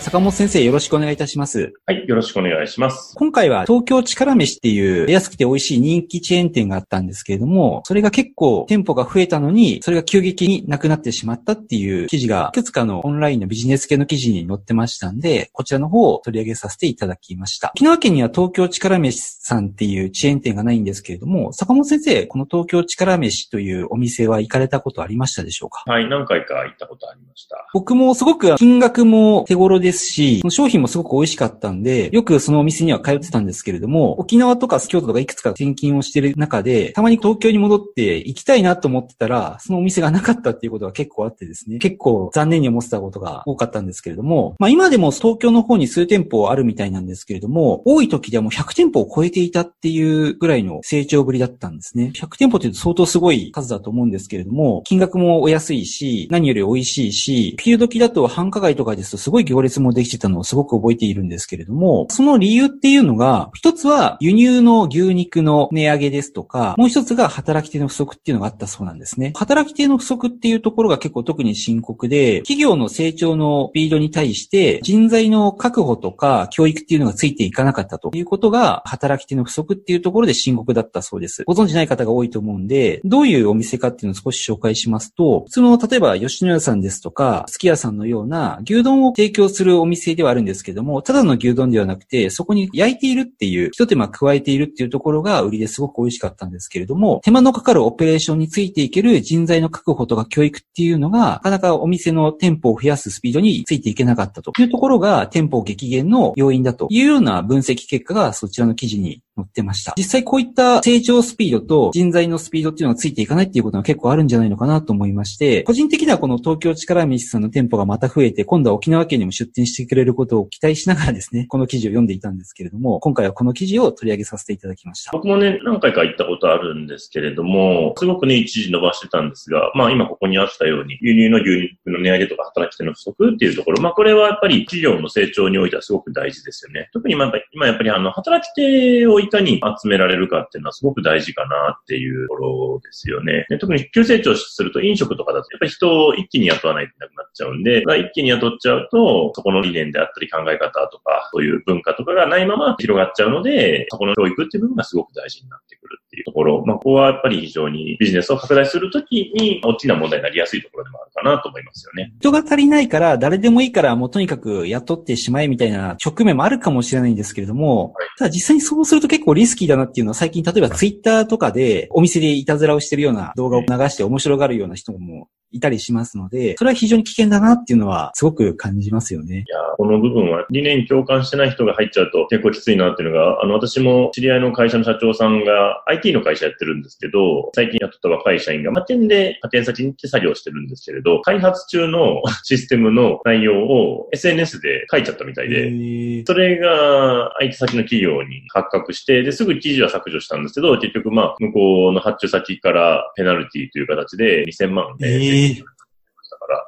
[0.00, 1.74] 坂本先生よろしくお願いいたします。
[1.84, 3.14] はい、よろしくお願いします。
[3.16, 17.72] 今回は東京力飯っていう安くて美味しい人気チェーン店があったんですけれども、それが結構店舗が増えたのに、それが急激になくなってしまったっていう記事が、いくつかのオンラインのビジネス系の記事に載ってましたんで、こちらの方を取り上げさせていただきました。
[17.74, 25.84] 沖縄県には東京力飯さんっていうチェーン店がないんですけれども、坂本先生、この東京力飯というお店は行かれたことありましたでしょうか？
[25.86, 27.68] はい、何回か行ったことありました。
[27.74, 52.12] 僕もすごく金額も手頃でですし、商品もすごく美味しかったんで、よくそのお店には通ってたんですけれども、沖縄とか京都とかいくつか転勤をしてる中で、たまに東京に戻って行きたいなと思ってたら、そのお店がなかったっていうことが結構あってですね、結構残念に思ってたことが多かったんですけれども、まあ今でも東京の方に数店舗あるみたいなんですけれども、多い時ではもう100店舗を超えていたっていうぐらいの成長ぶりだったんですね。
[52.14, 69.32] 100店舗って相当すごい数だと思うんですけれども、金額もお安いし、何より美味しいし、昼時だと繁華街とかですとすごい行列もできてたのをすごく覚えているんですけれども、その理由っていうのが、一つは輸入の牛肉の値上げですとか、もう一つが働き手の不足っていうのがあったそうなんですね。
[69.36, 81.44] 働き手の不足っていうところが結構特に深刻で、企業の成長のスピードに対して人材の確保とか教育っていうのがついていかなかったということが、働き手の不足っていうところで深刻だったそうです。
[81.46, 109.94] ご存知ない方が多いと思うんで、どういうお店かっていうのを少し紹介しますと、普通の例えば吉野家さんですとか、すき家さんのような牛丼を提供するお店ではあるんですけども、ただの牛丼ではなくて、そこに焼いているっていう、一手間加えているっていうところが売りですごく美味しかったんですけれども、手間のかかるオペレーションについていける人材の確保とか教育っていうのが、なかなかお店の店舗を増やすスピードについていけなかったというところが、店舗激減の要因だというような分析結果がそちらの記事に載ってました。
[109.96, 125.10] 実際こういった成長スピードと人材のスピードっていうのがついていかないっていうことが結構あるんじゃないのかなと思いまして、個人的にはこの東京力飯さんの店舗がまた増えて、今度は沖縄県にも出店してくれることを期待しながらですね、 この記事を読んでいたんですけれども、今回はこの記事を取り上げさせていただきました。
[125.12, 136.90] 僕もね、何回か行ったことあるんですけれども、すごくね、一時伸ばしてたんですが、まあ今ここにあったように、輸入の牛肉の値上げとか働き手の不足っていうところ、まあこれはやっぱり企業の成長においてはすごく大事ですよね。
[136.92, 143.46] 特に今今やっぱりあの、働き手をいかに集められるかっていうのはすごく大事かなっていうところですよね。
[143.48, 162.12] で特に急成長すると飲食とかだと、やっぱり人を一気に雇わないといけなくなっちゃうんで、まあ一気に雇っちゃうと、そこの理念であったり考え方とか、そういう文化とかがないまま広がっちゃうので、そこの教育っていう部分がすごく大事になってくるっていうところ、まあ、ここはやっぱり非常にビジネスを拡大するときに大きな問題になりやすいところでもあるかなと思いますよね。
[162.20, 179.44] 人が足りないから誰でもいいからもうとにかく雇ってしまえみたいな局面もあるかもしれないんですけれども、はいただ実際にそうすると結構リスキーだなっていうのは最近例えばツイッターとかでお店でいたずらをしてるような動画を流して面白がるような人もいたりしますので、それは非常に危険だなっていうのはすごく感じますよね。
[179.46, 205.69] いやーこの部分は理念に共感してない人が入っちゃうと結構きついなっていうのが、あの、私も知り合いの会社の社長さんが IT の会社やってるんですけど、最近雇った若い社員が派遣で派遣先に行って作業してるんですけれど、開発中の システムの内容を SNS で書いちゃったみたいで、それが相手先の企業に発覚して、で、すぐ記事は削除したんですけど、結局まあ、向こうの発注先からペナルティという形で2000万えー the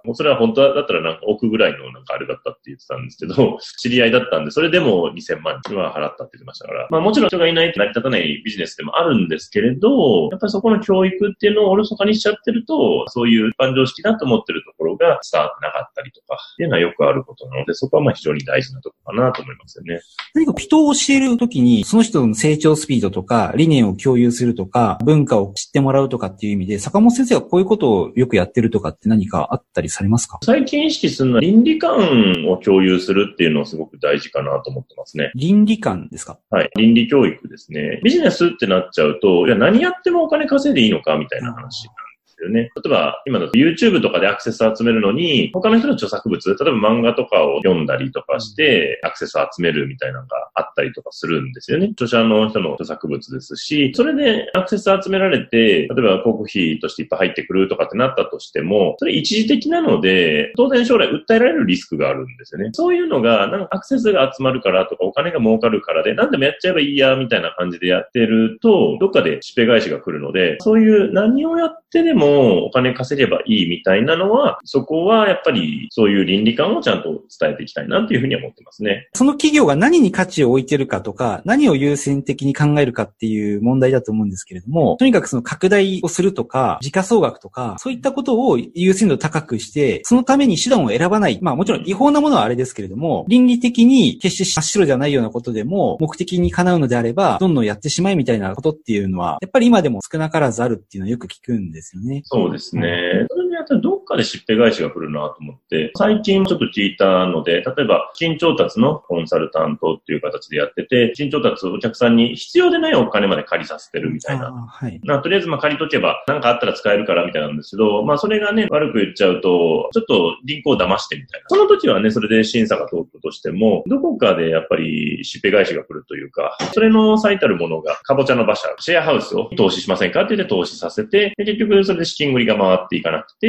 [0.05, 20.01] もうそれは本当だったらなんか億ぐらいのなんかあれだったって言ってたんですけど、 知り合いだったんで、それでも2000万は払ったって言ってましたから、まあもちろん人がいないと成り立たないビジネスでもあるんですけれど、やっぱりそこの教育っていうのをおろそかにしちゃってると、そういう一般常識だと思ってるところが伝わってなかったりとか、っていうのはよくあることなので、そこはまあ非常に大事なところかなと思いますよね。
[20.35, 30.39] 何か人を教えるときに、その人の成長スピードとか、理念を共有するとか、文化を知ってもらうとかっていう意味で、坂本先生がこういうことをよくやってるとかって何かあったりされますか？
[30.45, 35.33] 最近意識するのは倫理観を共有するっていうのはすごく大事かなと思ってますね。
[35.35, 36.39] 倫理観ですか？
[36.51, 36.71] はい。
[36.77, 38.01] 倫理教育ですね。
[38.05, 41.95] ビジネスってなっちゃうと、いや、何やってもお金稼いでいいのかみたいな話なん
[42.45, 42.71] よね。
[42.77, 51.91] 例えば、今だと YouTube とかでアクセスを集めるのに、他の人の著作物、例えば漫画とかを読んだりとかして、アクセスを集めるみたいなのがあったりとかするんですよね。
[51.93, 62.71] 著者の人の著作物ですし、それでアクセス集められて、例えば広告費としていっぱい入ってくるとかってなったとしても、それ一時的なので、当然将来訴えられるリスクがあるんですよね。
[62.73, 79.09] そういうのが、なんかアクセスが集まるからとか、お金が儲かるからで、何でもやっちゃえばいいや、みたいな感じでやってると、どっかでしっぺ返しが来るので、そういう何をやってでももお金稼げばいいみたいなのは、そこはやっぱりそういう倫理観をちゃんと伝えていきたいなっていうふうに思ってますね。
[79.15, 91.39] その企業が何に価値を置いてるかとか、何を優先的に考えるかっていう問題だと思うんですけれども、とにかくその拡大をするとか、時価総額とか、そういったことを優先度高くして、そのために手段を選ばない。
[91.43, 102.22] まあもちろん違法なものはあれですけれども、倫理的に決して真っ白じゃないようなことでも、目的にかなうのであれば、どんどんやってしまえみたいなことっていうのは、やっぱり今でも少なからずあるっていうのはよく聞くんですよね。
[102.23, 103.27] そうですね。
[103.53, 114.51] にあたらどっかでしっぺ返しが来るなと思って、最近ちょっと聞いたので、例えば、新調達のコンサルタントっていう形でやってて、新調達お客さんに必要でないお金まで借りさせてるみたいな。
[114.53, 115.01] はい。
[115.05, 121.47] まあ、とりあえずまあ借りとけば、なんかあったら使えるからみたいなんですけど、まあそれがね、悪く言っちゃうと、ちょっと銀行を騙してみたいな。
[121.49, 133.42] その時はね、それで審査が通ったとしても、どこかでやっぱりしっぺ返しが来るというか、それの最たるものが、かぼちゃの馬車、シェアハウスを投資しませんかって言って投資させて、で結局それで資金繰りが回っていかなくて、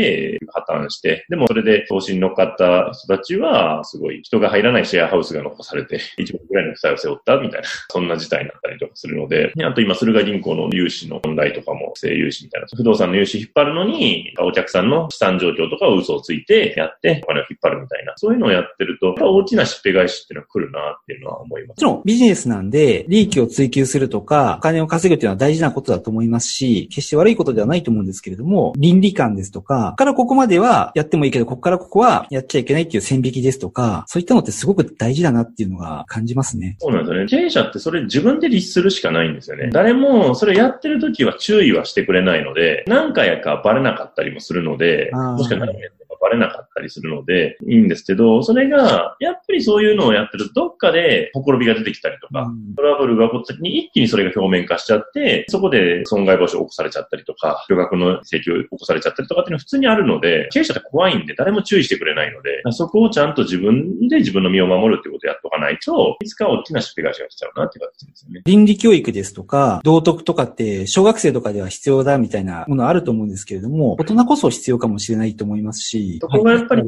[0.51, 21.69] 破綻して、でもそれで投資に乗っかった人たちは、すごい人が入らないシェアハウスが残されて、1億ぐらいの負債を背負ったみたいな、そんな事態になったりとかするので、あと今、駿河銀行の融資の問題とかも、不正融資みたいな、不動産の融資引っ張るのに、お客さんの資産状況とかを嘘をついてやって、お金を引っ張るみたいな、そういうのをやってると、大きなしっぺ返しっていうのは来るなっていうのは思います。
[21.69, 36.77] もちろんビジネスなんで、利益を追求するとか、お金を稼ぐっていうのは大事なことだと思いますし、決して悪いことではないと思うんですけれども、倫理観ですとか、からここまではやってもいいけど、ここからここはやっちゃいけないっていう線引きですとか、そういったのってすごく大事だなっていうのが感じますね。
[36.79, 37.27] そうなんですよね。
[37.27, 39.69] 経営者ってそれ自分で律するしかないんですよね。
[39.71, 45.73] 誰もそれやってる時は注意はしてくれないので、何回かバレなかったりもするので、もしかしたら
[46.23, 68.41] バレなかったりするので、いいんですけど、それが、やっぱりそういうのをやってると、どっかで、ほころびが出てきたりとか、トラブルが起こった時に一気にそれが表面化しちゃって、そこで損害防止を起こされちゃったりとか、巨額の請求を起こされちゃったりとかっていうのは普通にあるので、経営者って怖いんで誰も注意してくれないので、そこをちゃんと自分で自分の身を守るっていうことをやっとかないと、いつか大きなしっぺ返しが来ちゃうなっていう形ですよね。
[68.45, 76.83] 倫理教育ですとか、道徳とかって、小学生とかでは必要だみたいなものあると思うんですけれども、大人こそ必要かもしれないと思いますし、そこがやっぱり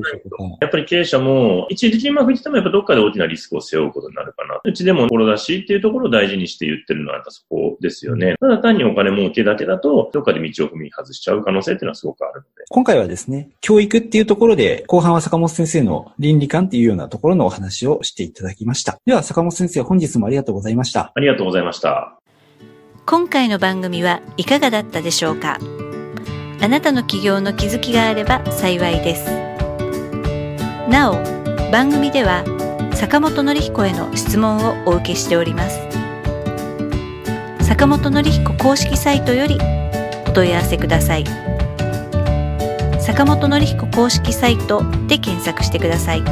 [0.61, 4.59] やっぱり経営者も、一時的にうまくいってもやっぱどっかで大きなリスクを背負うことになるかな。
[4.63, 8.35] うちでも心出しっていうところを大事にして言ってるのはやっぱそこですよね。
[8.39, 12.65] ただ単にお金儲けだけだと、どっかで道を踏み外しちゃう可能性っていうのはすごくあるので。
[12.69, 18.97] 今回はですね、教育っていうところで、後半は坂本先生の倫理観っていうようなところのお話をしていただきました。
[19.05, 21.11] では坂本先生、本日もありがとうございました。
[21.15, 22.19] ありがとうございました。
[23.05, 25.59] 今回の番組はいかがだったでしょうか？
[26.61, 29.25] あなたの起業の気づきがあれば幸いです。
[30.89, 31.15] なお
[31.71, 32.43] 番組では
[32.93, 35.79] 坂本典彦への質問をお受けしております。
[37.61, 39.57] 坂本典彦公式サイトより
[40.27, 41.25] お問い合わせください。
[42.99, 46.23] 坂本典彦公式サイトで検索してください。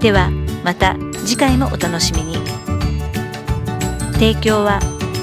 [0.00, 0.30] では
[0.64, 0.96] また
[1.26, 2.36] 次回もお楽しみに。
[4.14, 4.80] 提供は